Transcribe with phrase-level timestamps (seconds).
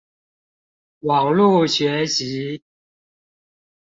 [1.01, 2.63] 網路學習